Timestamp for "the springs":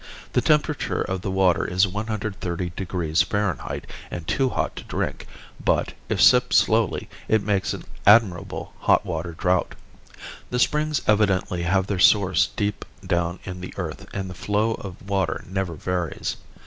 10.49-11.03